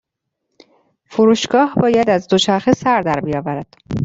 فروشگاه 1.05 1.73
باید 1.81 2.09
از 2.09 2.27
دوچرخه 2.27 2.71
سر 2.73 3.01
در 3.01 3.19
بیاورد. 3.21 3.75